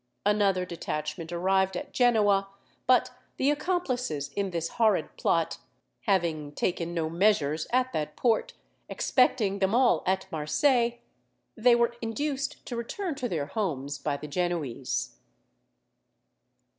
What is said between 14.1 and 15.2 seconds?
the Genoese.